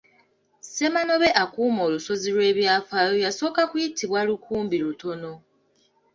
[0.63, 5.31] Ssemanobe akuuma olusozi lw’ebyafaayo yasooka kuyitibwa Lukumbirutono.